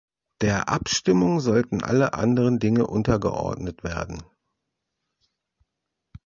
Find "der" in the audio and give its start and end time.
0.41-0.67